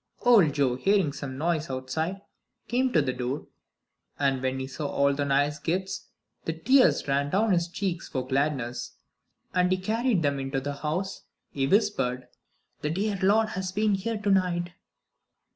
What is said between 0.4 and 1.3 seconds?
Joe, hearing